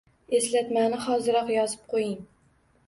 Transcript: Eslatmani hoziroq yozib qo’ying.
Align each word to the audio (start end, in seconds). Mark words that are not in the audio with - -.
Eslatmani 0.37 1.03
hoziroq 1.03 1.53
yozib 1.59 1.87
qo’ying. 1.95 2.21